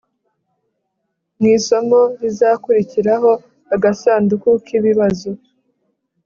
mu 1.39 1.47
isomo 1.57 1.99
rizakurikiraho 2.21 3.31
agasanduku 3.75 4.49
k'ibibazo 4.65 5.29